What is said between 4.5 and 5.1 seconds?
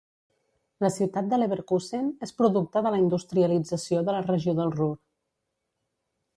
del Ruhr.